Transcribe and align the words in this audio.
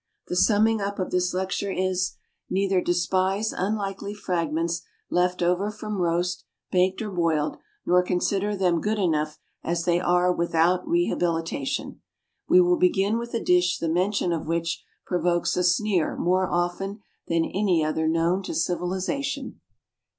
The 0.29 0.35
summing 0.35 0.81
up 0.81 0.97
of 0.97 1.11
this 1.11 1.31
lecture, 1.31 1.69
is: 1.71 2.13
Neither 2.49 2.81
despise 2.81 3.53
unlikely 3.53 4.15
fragments 4.15 4.81
left 5.11 5.43
over 5.43 5.69
from 5.69 6.01
roast, 6.01 6.43
baked 6.71 7.03
or 7.03 7.11
boiled, 7.11 7.57
nor 7.85 8.01
consider 8.01 8.55
them 8.55 8.81
good 8.81 8.97
enough 8.97 9.37
as 9.63 9.85
they 9.85 9.99
are 9.99 10.33
without 10.33 10.87
"rehabilitation." 10.87 12.01
We 12.49 12.59
will 12.59 12.77
begin 12.77 13.19
with 13.19 13.35
a 13.35 13.43
dish 13.43 13.77
the 13.77 13.89
mention 13.89 14.33
of 14.33 14.47
which 14.47 14.83
provokes 15.05 15.55
a 15.55 15.63
sneer 15.63 16.17
more 16.17 16.49
often 16.51 17.01
than 17.27 17.45
any 17.45 17.85
other 17.85 18.07
known 18.07 18.41
to 18.41 18.55
civilization. 18.55 19.61